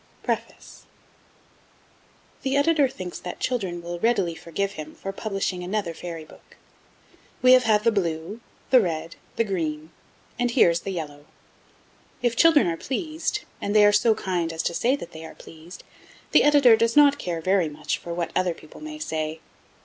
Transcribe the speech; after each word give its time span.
PREFACE 0.23 0.87
The 2.41 2.57
Editor 2.57 2.87
thinks 2.89 3.19
that 3.19 3.39
children 3.39 3.83
will 3.83 3.99
readily 3.99 4.33
forgive 4.33 4.71
him 4.71 4.95
for 4.95 5.11
publishing 5.11 5.61
another 5.63 5.93
Fairy 5.93 6.25
Book. 6.25 6.57
We 7.43 7.51
have 7.53 7.65
had 7.65 7.83
the 7.83 7.91
Blue, 7.91 8.41
the 8.71 8.81
Red, 8.81 9.17
the 9.35 9.43
Green, 9.43 9.91
and 10.39 10.49
here 10.49 10.71
is 10.71 10.79
the 10.79 10.89
Yellow. 10.91 11.27
If 12.23 12.35
children 12.35 12.65
are 12.65 12.77
pleased, 12.77 13.41
and 13.61 13.75
they 13.75 13.85
are 13.85 13.91
so 13.93 14.15
kind 14.15 14.51
as 14.51 14.63
to 14.63 14.73
say 14.73 14.95
that 14.95 15.11
they 15.11 15.23
are 15.23 15.35
pleased, 15.35 15.83
the 16.31 16.43
Editor 16.43 16.75
does 16.75 16.95
not 16.97 17.19
care 17.19 17.39
very 17.39 17.69
much 17.69 17.99
for 17.99 18.11
what 18.11 18.31
other 18.35 18.55
people 18.55 18.81
may 18.81 18.97
say. 18.97 19.39